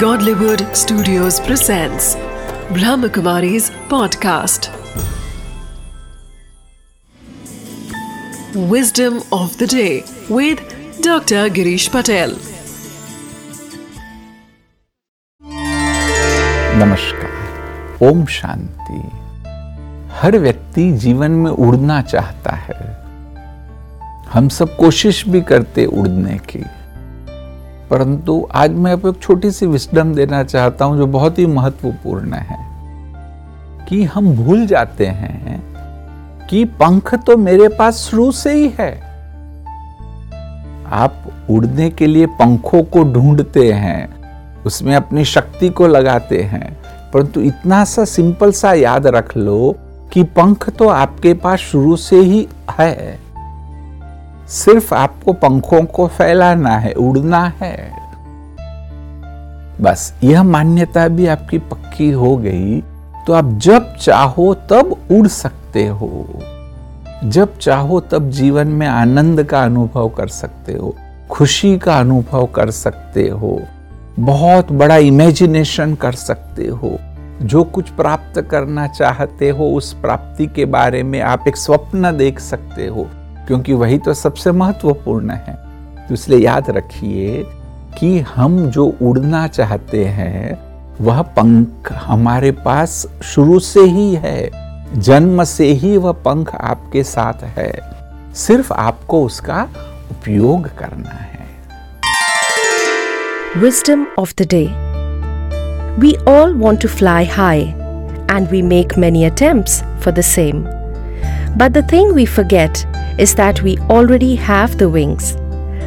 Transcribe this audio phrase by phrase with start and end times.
[0.00, 2.16] Godlywood Studios presents
[2.76, 4.68] Brahmakumari's podcast.
[8.72, 10.60] Wisdom of the day with
[11.00, 11.48] Dr.
[11.48, 12.36] Girish Patel.
[16.82, 19.02] नमस्कार ओम शांति
[20.20, 22.80] हर व्यक्ति जीवन में उड़ना चाहता है
[24.32, 26.64] हम सब कोशिश भी करते उड़ने की
[27.90, 32.34] परंतु आज मैं आपको एक छोटी सी विस्डम देना चाहता हूँ जो बहुत ही महत्वपूर्ण
[32.34, 32.58] है
[33.88, 35.60] कि हम भूल जाते हैं
[36.50, 38.90] कि पंख तो मेरे पास शुरू से ही है।
[40.94, 46.76] आप उड़ने के लिए पंखों को ढूंढते हैं, उसमें अपनी शक्ति को लगाते हैं,
[47.14, 49.74] परंतु इतना सा सिंपल सा याद रख लो
[50.12, 53.18] कि पंख तो आपके पास शुरू से ही है।
[54.48, 57.92] सिर्फ़ आपको पंखों को फैलाना है, उड़ना है।
[59.80, 62.80] बस, यह मान्यता भी आपकी पक्की हो गई।
[63.26, 66.26] तो आप जब चाहो तब उड़ सकते हो।
[67.24, 70.96] जब चाहो तब जीवन में आनंद का अनुभव कर सकते हो,
[71.30, 73.60] खुशी का अनुभव कर सकते हो,
[74.18, 76.98] बहुत बड़ा इमेजिनेशन कर सकते हो।
[77.42, 82.40] जो कुछ प्राप्त करना चाहते हो, उस प्राप्ति के बारे में आप एक स्वप्न देख
[82.40, 83.06] सकते हो।
[83.46, 85.54] क्योंकि वही तो सबसे महत्वपूर्ण है।
[86.08, 87.42] तो इसलिए याद रखिए
[87.98, 90.58] कि हम जो उड़ना चाहते हैं
[91.00, 94.50] वह पंख हमारे पास शुरू से ही है
[94.96, 97.72] जन्म से ही वह पंख आपके साथ है।
[98.34, 99.68] सिर्फ़ आपको उसका
[100.10, 101.44] उपयोग करना है।
[103.56, 104.66] Wisdom of the day
[105.96, 107.62] We all want to fly high,
[108.28, 110.58] and we make many attempts for the same.
[111.60, 112.82] But the thing we forget
[113.18, 115.34] is that we already have the wings.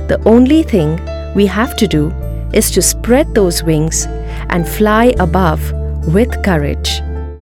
[0.08, 1.00] The only thing
[1.36, 2.12] we have to do
[2.54, 4.06] is to spread those wings
[4.50, 5.72] and fly above
[6.08, 7.02] with courage.